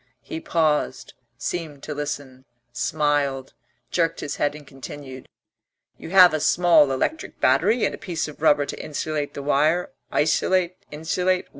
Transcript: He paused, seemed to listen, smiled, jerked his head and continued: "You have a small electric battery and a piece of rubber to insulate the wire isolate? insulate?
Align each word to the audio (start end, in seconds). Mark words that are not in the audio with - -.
He 0.23 0.39
paused, 0.39 1.13
seemed 1.37 1.83
to 1.83 1.93
listen, 1.93 2.45
smiled, 2.73 3.53
jerked 3.91 4.21
his 4.21 4.37
head 4.37 4.55
and 4.55 4.65
continued: 4.65 5.27
"You 5.99 6.09
have 6.09 6.33
a 6.33 6.39
small 6.39 6.91
electric 6.91 7.39
battery 7.39 7.85
and 7.85 7.93
a 7.93 7.99
piece 7.99 8.27
of 8.27 8.41
rubber 8.41 8.65
to 8.65 8.83
insulate 8.83 9.35
the 9.35 9.43
wire 9.43 9.91
isolate? 10.11 10.75
insulate? 10.89 11.45